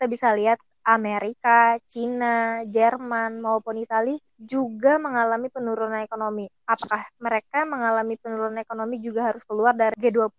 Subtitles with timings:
[0.00, 0.56] kita bisa lihat
[0.88, 6.48] Amerika, Cina, Jerman maupun Italia juga mengalami penurunan ekonomi.
[6.64, 10.32] Apakah mereka mengalami penurunan ekonomi juga harus keluar dari G20?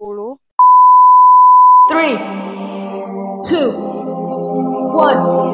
[1.93, 5.50] 3 2 1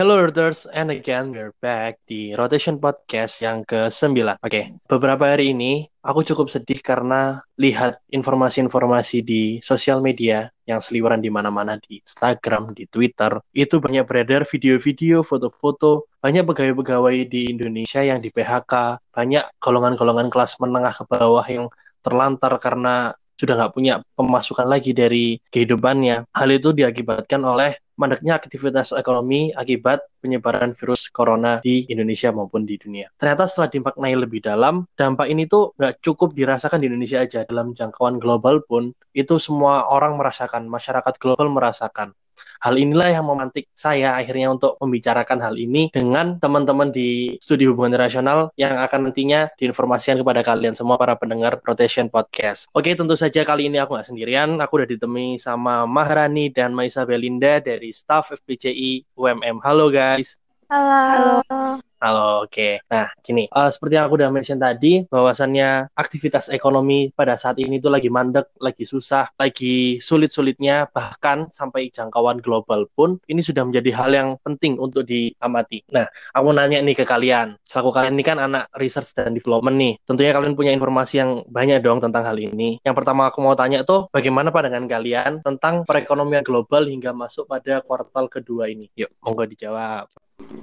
[0.00, 4.08] Hello Reuters, and again we're back di Rotation Podcast yang ke-9.
[4.08, 4.64] Oke, okay.
[4.88, 11.28] beberapa hari ini aku cukup sedih karena lihat informasi-informasi di sosial media yang seliweran di
[11.28, 18.24] mana-mana di Instagram, di Twitter, itu banyak beredar video-video, foto-foto, banyak pegawai-pegawai di Indonesia yang
[18.24, 21.68] di PHK, banyak golongan-golongan kelas menengah ke bawah yang
[22.00, 26.28] terlantar karena sudah nggak punya pemasukan lagi dari kehidupannya.
[26.28, 32.80] Hal itu diakibatkan oleh mandeknya aktivitas ekonomi akibat penyebaran virus corona di Indonesia maupun di
[32.80, 33.12] dunia.
[33.16, 37.44] Ternyata setelah dimaknai lebih dalam, dampak ini tuh nggak cukup dirasakan di Indonesia aja.
[37.44, 42.16] Dalam jangkauan global pun, itu semua orang merasakan, masyarakat global merasakan.
[42.60, 47.96] Hal inilah yang memantik saya akhirnya untuk membicarakan hal ini dengan teman-teman di studi hubungan
[47.96, 52.68] internasional yang akan nantinya diinformasikan kepada kalian semua para pendengar Protection Podcast.
[52.76, 54.60] Oke, tentu saja kali ini aku nggak sendirian.
[54.60, 59.60] Aku udah ditemui sama Maharani dan Maisa Belinda dari staff FPCI UMM.
[59.64, 60.36] Halo guys.
[60.70, 61.42] Halo.
[61.48, 61.89] Halo.
[62.00, 62.56] Halo, oke.
[62.56, 62.72] Okay.
[62.88, 67.76] Nah, gini, uh, seperti yang aku udah mention tadi, bahwasannya aktivitas ekonomi pada saat ini
[67.76, 73.92] tuh lagi mandek, lagi susah, lagi sulit-sulitnya, bahkan sampai jangkauan global pun, ini sudah menjadi
[74.00, 75.84] hal yang penting untuk diamati.
[75.92, 80.00] Nah, aku nanya nih ke kalian, selaku kalian ini kan anak research dan development nih,
[80.08, 82.80] tentunya kalian punya informasi yang banyak dong tentang hal ini.
[82.80, 87.84] Yang pertama aku mau tanya tuh, bagaimana pandangan kalian tentang perekonomian global hingga masuk pada
[87.84, 88.88] kuartal kedua ini?
[88.96, 90.08] Yuk, monggo dijawab.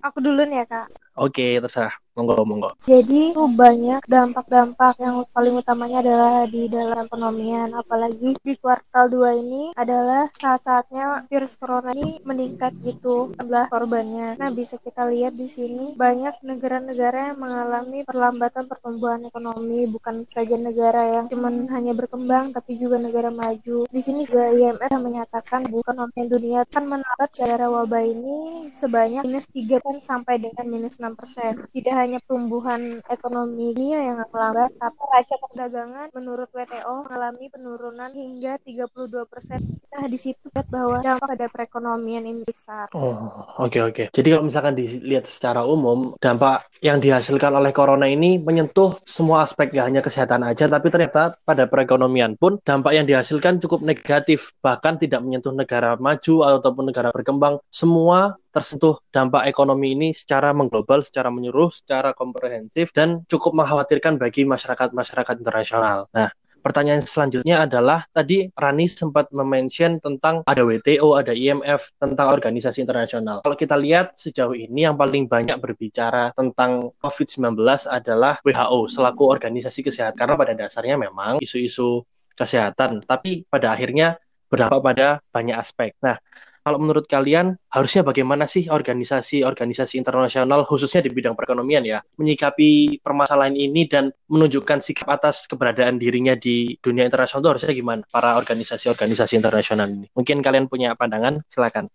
[0.08, 0.88] Aku dulu nih ya, Kak.
[1.16, 1.94] Oke, terserah.
[2.18, 2.70] Monggo, monggo.
[2.82, 7.74] Jadi tuh banyak dampak-dampak yang paling utamanya adalah di dalam perekonomian.
[7.74, 14.38] Apalagi di kuartal 2 ini adalah saat-saatnya virus corona ini meningkat gitu jumlah korbannya.
[14.38, 20.56] Nah, bisa kita lihat di sini banyak negara-negara yang mengalami perlambatan pertumbuhan ekonomi, bukan saja
[20.56, 23.90] negara yang cuma hanya berkembang, tapi juga negara maju.
[23.90, 30.02] Di sini juga IMF menyatakan bukan dunia akan melambat gara wabah ini sebanyak minus 3
[30.02, 31.74] sampai dengan minus 6 6%.
[31.74, 38.56] Tidak hanya pertumbuhan ekonomi dunia yang melambat, tapi raca perdagangan menurut WTO mengalami penurunan hingga
[38.64, 39.62] 32%.
[39.92, 42.88] Nah, di situ lihat bahwa dampak pada perekonomian ini besar.
[42.96, 43.12] Oh,
[43.60, 43.94] oke okay, oke.
[43.94, 44.06] Okay.
[44.14, 49.74] Jadi kalau misalkan dilihat secara umum, dampak yang dihasilkan oleh corona ini menyentuh semua aspek
[49.74, 54.96] gak hanya kesehatan aja, tapi ternyata pada perekonomian pun dampak yang dihasilkan cukup negatif, bahkan
[54.96, 57.60] tidak menyentuh negara maju ataupun negara berkembang.
[57.68, 64.50] Semua tersentuh dampak ekonomi ini secara mengglobal, secara menyeluruh, secara komprehensif dan cukup mengkhawatirkan bagi
[64.50, 66.10] masyarakat-masyarakat internasional.
[66.10, 66.34] Nah,
[66.66, 73.46] pertanyaan selanjutnya adalah tadi Rani sempat memention tentang ada WTO, ada IMF, tentang organisasi internasional.
[73.46, 79.86] Kalau kita lihat sejauh ini yang paling banyak berbicara tentang COVID-19 adalah WHO selaku organisasi
[79.86, 82.02] kesehatan karena pada dasarnya memang isu-isu
[82.34, 84.18] kesehatan, tapi pada akhirnya
[84.50, 85.94] berdampak pada banyak aspek.
[86.02, 86.18] Nah,
[86.68, 93.56] kalau menurut kalian harusnya bagaimana sih organisasi-organisasi internasional khususnya di bidang perekonomian ya menyikapi permasalahan
[93.56, 99.40] ini dan menunjukkan sikap atas keberadaan dirinya di dunia internasional itu harusnya gimana para organisasi-organisasi
[99.40, 100.12] internasional ini?
[100.12, 101.88] Mungkin kalian punya pandangan, silakan.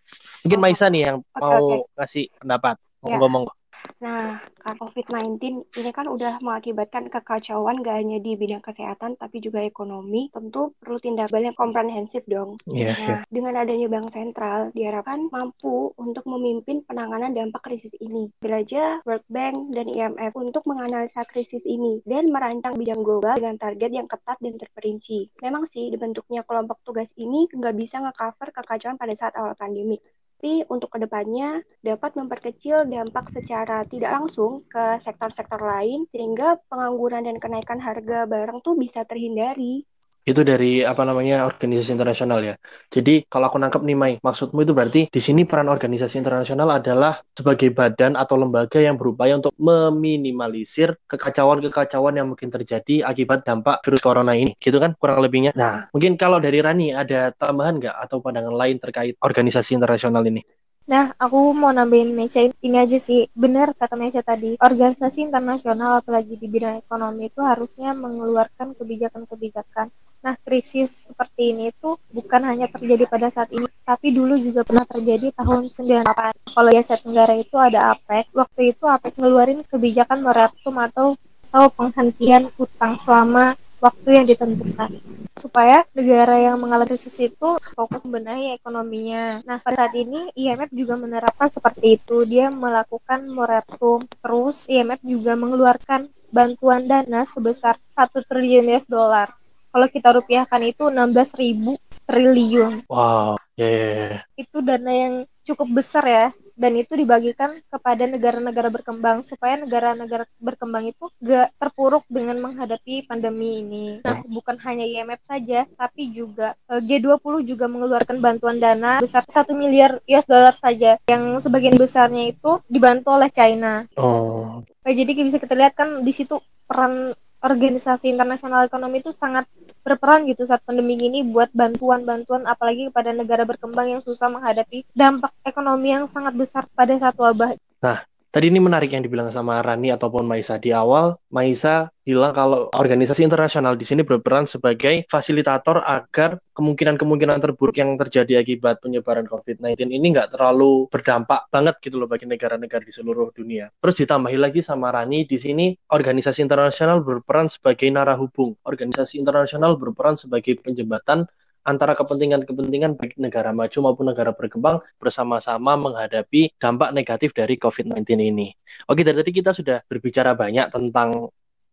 [0.48, 2.00] Mungkin Maisa nih yang mau okay.
[2.00, 2.80] ngasih pendapat.
[3.04, 3.44] Ngomong-ngomong.
[3.52, 3.61] Ya.
[4.02, 5.38] Nah, COVID-19
[5.78, 10.30] ini kan udah mengakibatkan kekacauan gak hanya di bidang kesehatan tapi juga ekonomi.
[10.34, 12.58] Tentu perlu tindakan yang komprehensif dong.
[12.66, 13.20] Yeah, nah, yeah.
[13.30, 18.30] dengan adanya bank sentral diharapkan mampu untuk memimpin penanganan dampak krisis ini.
[18.42, 23.90] Belajar World Bank dan IMF untuk menganalisa krisis ini dan merancang bidang global dengan target
[23.90, 25.30] yang ketat dan terperinci.
[25.42, 29.98] Memang sih dibentuknya kelompok tugas ini nggak bisa nge-cover kekacauan pada saat awal pandemi
[30.42, 37.30] tapi untuk ke depannya dapat memperkecil dampak secara tidak langsung ke sektor-sektor lain sehingga pengangguran
[37.30, 39.86] dan kenaikan harga barang tuh bisa terhindari.
[40.22, 42.54] Itu dari apa namanya organisasi internasional ya.
[42.86, 47.18] Jadi kalau aku nangkep nih Mai, maksudmu itu berarti di sini peran organisasi internasional adalah
[47.34, 53.98] sebagai badan atau lembaga yang berupaya untuk meminimalisir kekacauan-kekacauan yang mungkin terjadi akibat dampak virus
[53.98, 54.54] corona ini.
[54.62, 55.50] Gitu kan kurang lebihnya.
[55.58, 60.46] Nah, mungkin kalau dari Rani ada tambahan nggak atau pandangan lain terkait organisasi internasional ini?
[60.82, 63.30] Nah, aku mau nambahin Mesya ini aja sih.
[63.30, 69.90] Benar kata Mesya tadi, organisasi internasional apalagi di bidang ekonomi itu harusnya mengeluarkan kebijakan-kebijakan
[70.22, 74.86] Nah, krisis seperti ini tuh bukan hanya terjadi pada saat ini, tapi dulu juga pernah
[74.86, 76.54] terjadi tahun 98.
[76.54, 81.08] Kalau di Asia Tenggara itu ada APEC, waktu itu APEC ngeluarin kebijakan moratorium atau
[81.52, 83.52] atau penghentian utang selama
[83.82, 84.88] waktu yang ditentukan
[85.36, 89.42] supaya negara yang mengalami krisis itu fokus membenahi ekonominya.
[89.42, 92.24] Nah, pada saat ini IMF juga menerapkan seperti itu.
[92.24, 94.06] Dia melakukan moratorium.
[94.06, 99.41] Terus IMF juga mengeluarkan bantuan dana sebesar 1 triliun US dollar
[99.72, 102.84] kalau kita rupiahkan itu 16 ribu triliun.
[102.92, 104.20] Wow, ya yeah, yeah, yeah.
[104.36, 110.86] Itu dana yang cukup besar ya, dan itu dibagikan kepada negara-negara berkembang supaya negara-negara berkembang
[110.86, 113.86] itu gak terpuruk dengan menghadapi pandemi ini.
[114.04, 119.50] Nah, bukan hanya IMF saja, tapi juga eh, G20 juga mengeluarkan bantuan dana besar 1
[119.56, 123.88] miliar US dollar saja, yang sebagian besarnya itu dibantu oleh China.
[123.98, 124.62] Oh.
[124.62, 126.38] Nah, jadi bisa kita lihat kan di situ
[126.68, 129.50] peran organisasi internasional ekonomi itu sangat
[129.82, 135.34] berperan gitu saat pandemi ini buat bantuan-bantuan apalagi kepada negara berkembang yang susah menghadapi dampak
[135.42, 137.58] ekonomi yang sangat besar pada saat wabah.
[137.82, 137.98] Nah,
[138.32, 141.20] Tadi ini menarik yang dibilang sama Rani ataupun Maisa di awal.
[141.28, 148.40] Maisa bilang kalau organisasi internasional di sini berperan sebagai fasilitator agar kemungkinan-kemungkinan terburuk yang terjadi
[148.40, 153.68] akibat penyebaran COVID-19 ini nggak terlalu berdampak banget gitu loh bagi negara-negara di seluruh dunia.
[153.68, 158.56] Terus ditambahi lagi sama Rani, di sini organisasi internasional berperan sebagai narah hubung.
[158.64, 161.28] Organisasi internasional berperan sebagai penjembatan
[161.62, 168.50] antara kepentingan-kepentingan baik negara maju maupun negara berkembang bersama-sama menghadapi dampak negatif dari COVID-19 ini.
[168.90, 171.30] Oke, dari tadi kita sudah berbicara banyak tentang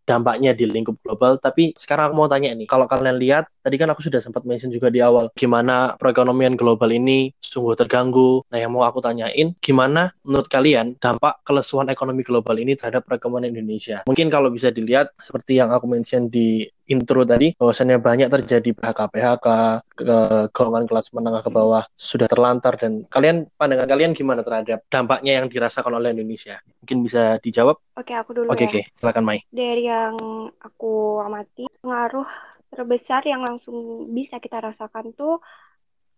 [0.10, 1.38] dampaknya di lingkup global.
[1.38, 4.74] Tapi sekarang aku mau tanya nih, kalau kalian lihat, tadi kan aku sudah sempat mention
[4.74, 8.42] juga di awal, gimana perekonomian global ini sungguh terganggu.
[8.50, 13.54] Nah, yang mau aku tanyain, gimana menurut kalian dampak kelesuan ekonomi global ini terhadap perekonomian
[13.54, 14.02] Indonesia?
[14.10, 19.48] Mungkin kalau bisa dilihat, seperti yang aku mention di intro tadi bahwasannya banyak terjadi PHK-PHK
[19.94, 20.18] ke
[20.50, 25.46] golongan kelas menengah ke bawah sudah terlantar dan kalian pandangan kalian gimana terhadap dampaknya yang
[25.46, 26.58] dirasakan oleh Indonesia?
[26.82, 27.78] Mungkin bisa dijawab?
[27.94, 28.70] Oke, aku dulu Oke, ya.
[28.74, 28.82] oke.
[28.98, 29.46] Silakan Mai.
[29.54, 30.18] Dari yang
[30.58, 32.26] aku amati, pengaruh
[32.70, 35.42] terbesar yang langsung bisa kita rasakan tuh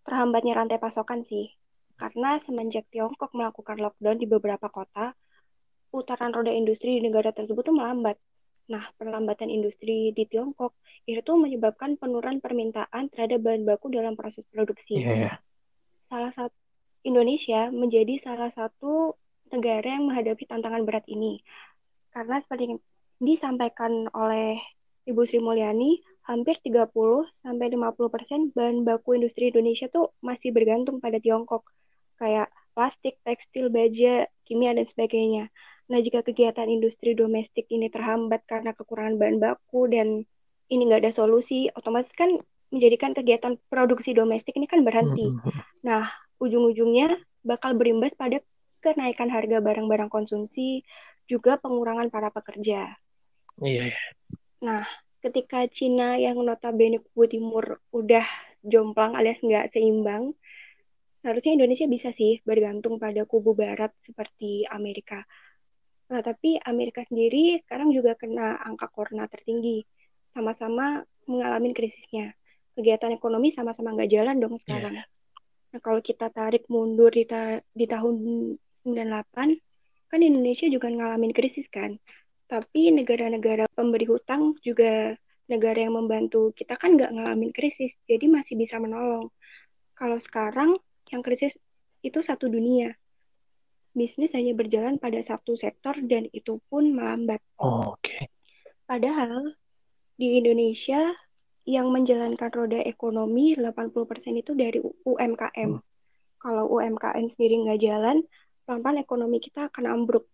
[0.03, 1.51] terhambatnya rantai pasokan sih.
[1.95, 5.13] Karena semenjak Tiongkok melakukan lockdown di beberapa kota,
[5.93, 8.17] putaran roda industri di negara tersebut tuh melambat.
[8.71, 10.73] Nah, perlambatan industri di Tiongkok
[11.05, 15.03] itu menyebabkan penurunan permintaan terhadap bahan baku dalam proses produksi.
[15.03, 15.43] Yeah.
[16.07, 16.55] Salah satu
[17.01, 19.17] Indonesia menjadi salah satu
[19.51, 21.41] negara yang menghadapi tantangan berat ini.
[22.13, 22.79] Karena seperti yang
[23.21, 24.57] disampaikan oleh
[25.05, 26.91] Ibu Sri Mulyani, hampir 30
[27.33, 31.65] sampai 50% bahan baku industri Indonesia tuh masih bergantung pada Tiongkok.
[32.21, 35.49] Kayak plastik, tekstil, baja, kimia dan sebagainya.
[35.91, 40.23] Nah, jika kegiatan industri domestik ini terhambat karena kekurangan bahan baku dan
[40.71, 42.39] ini nggak ada solusi, otomatis kan
[42.71, 45.27] menjadikan kegiatan produksi domestik ini kan berhenti.
[45.83, 46.07] Nah,
[46.39, 48.39] ujung-ujungnya bakal berimbas pada
[48.79, 50.87] kenaikan harga barang-barang konsumsi,
[51.27, 52.95] juga pengurangan para pekerja.
[53.59, 53.91] Iya.
[54.63, 54.87] Nah,
[55.21, 58.25] ketika Cina yang notabene kubu timur udah
[58.65, 60.33] jomplang alias nggak seimbang,
[61.21, 65.25] seharusnya Indonesia bisa sih bergantung pada kubu barat seperti Amerika.
[66.11, 69.87] Nah, tapi Amerika sendiri sekarang juga kena angka corona tertinggi.
[70.35, 72.35] Sama-sama mengalami krisisnya.
[72.75, 74.99] Kegiatan ekonomi sama-sama nggak jalan dong sekarang.
[74.99, 75.07] Yeah.
[75.71, 78.15] Nah, kalau kita tarik mundur di, ta di tahun
[78.83, 81.95] 98, kan Indonesia juga ngalamin krisis kan.
[82.51, 85.15] Tapi negara-negara pemberi hutang juga
[85.47, 89.31] negara yang membantu kita kan nggak ngalamin krisis, jadi masih bisa menolong.
[89.95, 90.75] Kalau sekarang
[91.07, 91.55] yang krisis
[92.03, 92.91] itu satu dunia,
[93.95, 97.39] bisnis hanya berjalan pada satu sektor dan itu pun melambat.
[97.59, 98.19] Oh, Oke.
[98.19, 98.23] Okay.
[98.83, 99.55] Padahal
[100.19, 101.11] di Indonesia
[101.63, 105.71] yang menjalankan roda ekonomi 80% itu dari UMKM.
[105.77, 105.83] Hmm.
[106.41, 108.17] Kalau UMKM sendiri nggak jalan,
[108.65, 110.25] pelan-pelan ekonomi kita akan ambruk.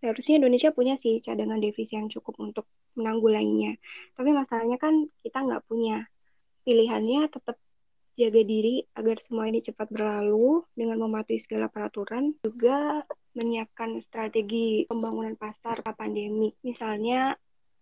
[0.00, 3.76] Seharusnya Indonesia punya sih cadangan devisa yang cukup untuk menanggulanginya.
[4.16, 6.04] Tapi masalahnya kan kita nggak punya.
[6.66, 7.56] Pilihannya tetap
[8.16, 13.04] jaga diri agar semua ini cepat berlalu dengan mematuhi segala peraturan, juga
[13.36, 16.56] menyiapkan strategi pembangunan pasar pandemi.
[16.64, 17.36] Misalnya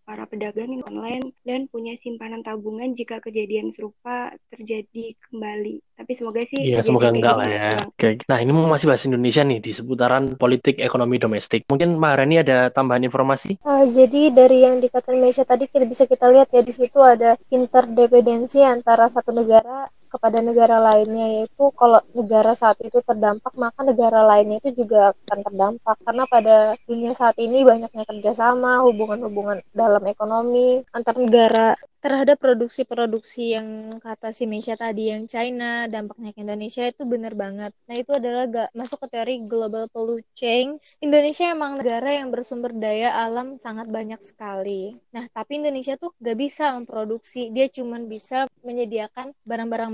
[0.04, 5.80] para pedagang yang online dan punya simpanan tabungan jika kejadian serupa terjadi kembali.
[5.96, 7.68] Tapi semoga sih Iya, semoga enggak lah ya.
[7.88, 8.20] Oke.
[8.28, 11.64] Nah, ini masih bahas Indonesia nih di seputaran politik ekonomi domestik.
[11.66, 13.64] Mungkin Mbak Rani ada tambahan informasi?
[13.64, 17.40] Uh, jadi dari yang dikatakan Indonesia tadi kita bisa kita lihat ya di situ ada
[17.48, 24.22] interdependensi antara satu negara kepada negara lainnya yaitu kalau negara saat itu terdampak maka negara
[24.22, 25.96] lainnya itu juga akan terdampak.
[26.06, 26.56] Karena pada
[26.86, 34.44] dunia saat ini banyaknya kerjasama hubungan-hubungan dalam ekonomi antar negara terhadap produksi-produksi yang kata si
[34.44, 37.72] Mesya tadi yang China dampaknya ke Indonesia itu benar banget.
[37.88, 41.00] Nah itu adalah gak masuk ke teori global pollution change.
[41.00, 45.00] Indonesia emang negara yang bersumber daya alam sangat banyak sekali.
[45.16, 47.48] Nah tapi Indonesia tuh gak bisa memproduksi.
[47.48, 49.92] Dia cuma bisa menyediakan barang-barang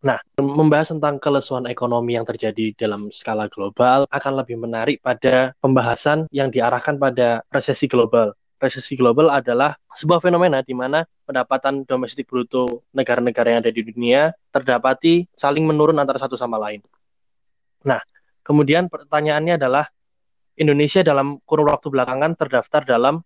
[0.00, 6.30] nah membahas tentang kelesuan ekonomi yang terjadi dalam skala global akan lebih menarik pada pembahasan
[6.30, 8.32] yang diarahkan pada resesi global
[8.62, 14.30] resesi global adalah sebuah fenomena di mana pendapatan domestik bruto negara-negara yang ada di dunia
[14.54, 16.78] terdapati saling menurun antara satu sama lain.
[17.82, 17.98] Nah,
[18.46, 19.90] kemudian pertanyaannya adalah
[20.54, 23.18] Indonesia dalam kurun waktu belakangan terdaftar dalam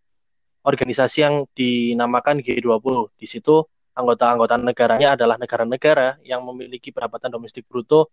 [0.64, 3.12] organisasi yang dinamakan G20.
[3.20, 3.60] Di situ
[3.96, 8.12] anggota-anggota negaranya adalah negara-negara yang memiliki pendapatan domestik bruto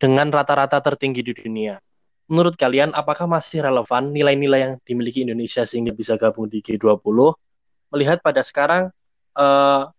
[0.00, 1.76] dengan rata-rata tertinggi di dunia
[2.24, 7.04] menurut kalian apakah masih relevan nilai-nilai yang dimiliki Indonesia sehingga bisa gabung di G20
[7.92, 8.88] melihat pada sekarang
[9.36, 9.92] uh,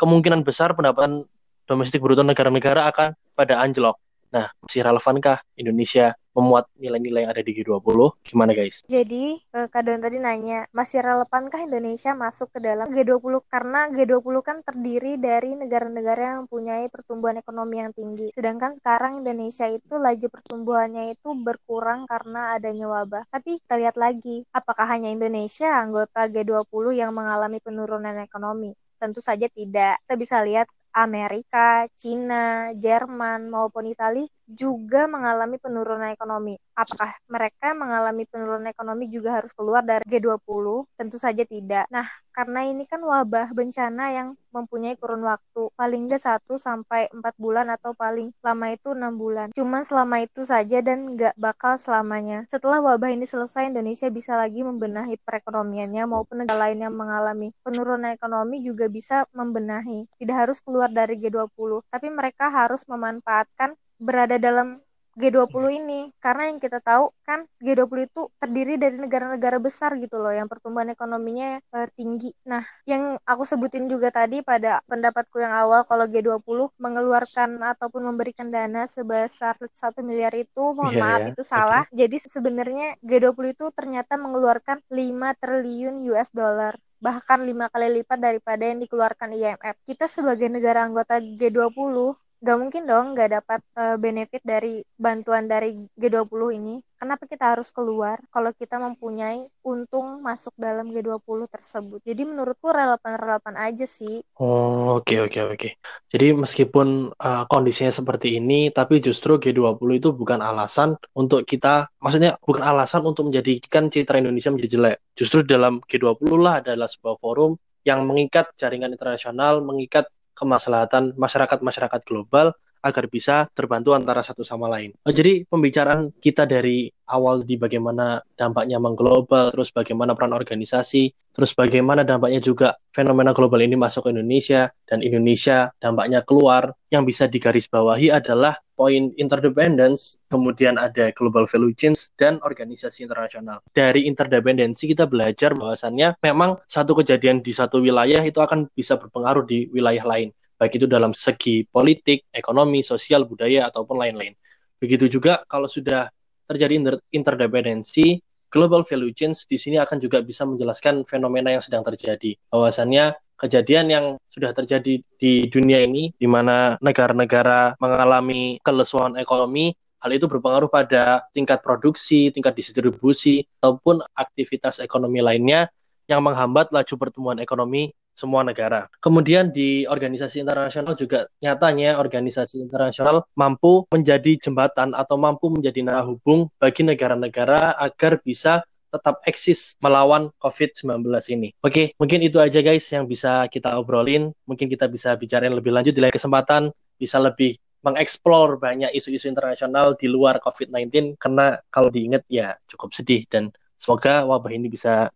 [0.00, 1.28] kemungkinan besar pendapatan
[1.68, 4.00] domestik bruto negara-negara akan pada anjlok.
[4.30, 8.14] Nah, masih relevankah Indonesia memuat nilai-nilai yang ada di G20?
[8.22, 8.86] Gimana guys?
[8.86, 13.42] Jadi, eh, Kak tadi nanya, masih relevankah Indonesia masuk ke dalam G20?
[13.50, 18.30] Karena G20 kan terdiri dari negara-negara yang mempunyai pertumbuhan ekonomi yang tinggi.
[18.30, 23.26] Sedangkan sekarang Indonesia itu laju pertumbuhannya itu berkurang karena adanya wabah.
[23.34, 28.78] Tapi kita lihat lagi, apakah hanya Indonesia anggota G20 yang mengalami penurunan ekonomi?
[29.02, 29.98] Tentu saja tidak.
[30.06, 36.58] Kita bisa lihat Amerika, Cina, Jerman, maupun Italia juga mengalami penurunan ekonomi.
[36.74, 40.86] Apakah mereka mengalami penurunan ekonomi juga harus keluar dari G20?
[40.98, 41.86] Tentu saja tidak.
[41.92, 47.22] Nah, karena ini kan wabah bencana yang mempunyai kurun waktu paling tidak 1 sampai 4
[47.38, 49.46] bulan atau paling lama itu 6 bulan.
[49.54, 52.46] Cuma selama itu saja dan nggak bakal selamanya.
[52.50, 58.10] Setelah wabah ini selesai, Indonesia bisa lagi membenahi perekonomiannya maupun negara lain yang mengalami penurunan
[58.14, 60.06] ekonomi juga bisa membenahi.
[60.18, 64.80] Tidak harus keluar dari G20, tapi mereka harus memanfaatkan berada dalam
[65.18, 70.30] G20 ini karena yang kita tahu kan G20 itu terdiri dari negara-negara besar gitu loh
[70.30, 72.30] yang pertumbuhan ekonominya e, tinggi.
[72.46, 78.48] Nah, yang aku sebutin juga tadi pada pendapatku yang awal kalau G20 mengeluarkan ataupun memberikan
[78.48, 81.32] dana sebesar satu miliar itu mohon yeah, maaf yeah.
[81.34, 81.82] itu salah.
[81.90, 82.06] Okay.
[82.06, 88.60] Jadi sebenarnya G20 itu ternyata mengeluarkan 5 triliun US dollar bahkan lima kali lipat daripada
[88.60, 89.76] yang dikeluarkan IMF.
[89.88, 91.96] Kita sebagai negara anggota G20
[92.40, 96.76] gak mungkin dong gak dapat uh, benefit dari bantuan dari G20 ini.
[96.96, 102.00] Kenapa kita harus keluar kalau kita mempunyai untung masuk dalam G20 tersebut?
[102.04, 104.24] Jadi menurutku relevan-relevan aja sih.
[104.36, 105.56] Oh, oke okay, oke okay, oke.
[105.56, 105.72] Okay.
[106.12, 112.36] Jadi meskipun uh, kondisinya seperti ini, tapi justru G20 itu bukan alasan untuk kita, maksudnya
[112.40, 114.96] bukan alasan untuk menjadikan citra Indonesia menjadi jelek.
[115.16, 120.08] Justru dalam G20 lah adalah sebuah forum yang mengikat jaringan internasional, mengikat
[120.40, 124.96] kemaslahatan masyarakat-masyarakat global agar bisa terbantu antara satu sama lain.
[125.04, 131.52] Oh, jadi pembicaraan kita dari awal di bagaimana dampaknya mengglobal, terus bagaimana peran organisasi, terus
[131.52, 137.26] bagaimana dampaknya juga fenomena global ini masuk ke Indonesia dan Indonesia dampaknya keluar yang bisa
[137.26, 143.60] digarisbawahi adalah poin interdependence, kemudian ada global value chains dan organisasi internasional.
[143.76, 149.44] Dari interdependensi kita belajar bahwasannya memang satu kejadian di satu wilayah itu akan bisa berpengaruh
[149.44, 154.36] di wilayah lain baik itu dalam segi politik, ekonomi, sosial, budaya, ataupun lain-lain.
[154.76, 156.12] Begitu juga kalau sudah
[156.44, 158.20] terjadi inter interdependensi,
[158.52, 162.36] global value chains di sini akan juga bisa menjelaskan fenomena yang sedang terjadi.
[162.52, 169.72] Bahwasannya kejadian yang sudah terjadi di dunia ini, di mana negara-negara mengalami kelesuan ekonomi,
[170.04, 175.72] hal itu berpengaruh pada tingkat produksi, tingkat distribusi, ataupun aktivitas ekonomi lainnya
[176.10, 178.84] yang menghambat laju pertumbuhan ekonomi semua negara.
[179.00, 186.04] Kemudian di organisasi internasional juga nyatanya organisasi internasional mampu menjadi jembatan atau mampu menjadi nah
[186.04, 188.60] hubung bagi negara-negara agar bisa
[188.90, 191.48] tetap eksis melawan COVID-19 ini.
[191.62, 194.34] Oke, mungkin itu aja guys yang bisa kita obrolin.
[194.44, 199.96] Mungkin kita bisa bicarain lebih lanjut di lain kesempatan, bisa lebih mengeksplor banyak isu-isu internasional
[199.96, 203.48] di luar COVID-19 karena kalau diingat ya cukup sedih dan
[203.80, 205.08] semoga wabah ini bisa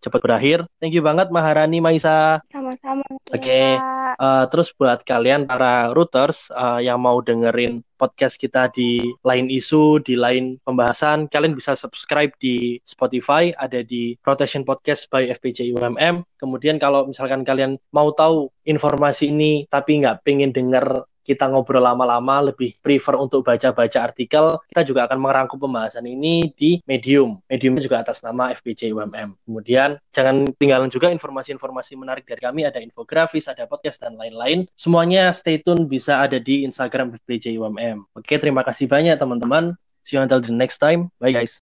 [0.00, 0.58] cepat berakhir.
[0.80, 2.40] Thank you banget Maharani Maisa.
[2.48, 3.04] Sama-sama.
[3.30, 3.40] Oke.
[3.40, 3.76] Okay.
[4.20, 10.00] Uh, terus buat kalian para routers uh, yang mau dengerin podcast kita di lain isu,
[10.00, 16.24] di lain pembahasan, kalian bisa subscribe di Spotify, ada di Rotation Podcast by FPC UMM.
[16.40, 22.50] Kemudian kalau misalkan kalian mau tahu informasi ini tapi nggak pengen denger kita ngobrol lama-lama,
[22.50, 27.38] lebih prefer untuk baca-baca artikel, kita juga akan merangkum pembahasan ini di Medium.
[27.46, 29.38] Medium juga atas nama FPJ UMM.
[29.46, 34.66] Kemudian jangan tinggalkan juga informasi-informasi menarik dari kami, ada infografis, ada podcast, dan lain-lain.
[34.74, 38.10] Semuanya stay tune bisa ada di Instagram FPJ UMM.
[38.18, 39.78] Oke, terima kasih banyak teman-teman.
[40.02, 41.12] See you until the next time.
[41.20, 41.58] Bye guys.